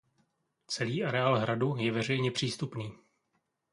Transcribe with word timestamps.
Celý 0.67 1.03
areál 1.03 1.39
hradu 1.39 1.75
je 1.75 1.91
veřejně 1.91 2.31
přístupný. 2.31 2.97